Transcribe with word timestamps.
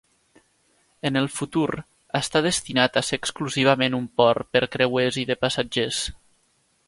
En 1.09 1.19
el 1.19 1.27
futur 1.35 1.65
està 2.21 2.41
destinat 2.45 2.97
a 2.97 3.05
ser 3.11 3.21
exclusivament 3.23 3.99
un 3.99 4.09
port 4.23 4.49
per 4.57 4.63
creuers 4.77 5.23
i 5.25 5.27
de 5.33 5.41
passatgers. 5.45 6.03